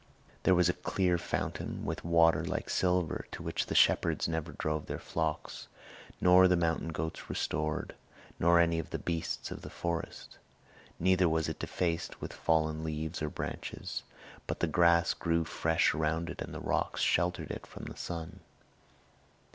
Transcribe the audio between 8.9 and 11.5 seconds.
beasts of the forest; neither was